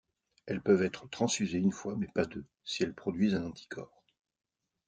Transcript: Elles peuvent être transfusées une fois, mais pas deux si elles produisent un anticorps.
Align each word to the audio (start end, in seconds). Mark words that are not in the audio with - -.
Elles 0.47 0.63
peuvent 0.63 0.81
être 0.81 1.07
transfusées 1.07 1.59
une 1.59 1.71
fois, 1.71 1.95
mais 1.95 2.07
pas 2.07 2.25
deux 2.25 2.47
si 2.65 2.81
elles 2.81 2.95
produisent 2.95 3.35
un 3.35 3.45
anticorps. 3.45 4.01